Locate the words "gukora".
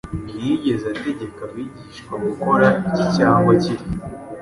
2.25-2.67